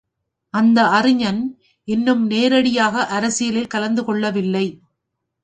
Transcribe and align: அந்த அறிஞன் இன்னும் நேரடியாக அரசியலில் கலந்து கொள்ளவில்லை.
அந்த 0.53 0.79
அறிஞன் 0.89 1.41
இன்னும் 1.87 2.23
நேரடியாக 2.25 3.05
அரசியலில் 3.07 3.67
கலந்து 3.67 4.03
கொள்ளவில்லை. 4.03 4.65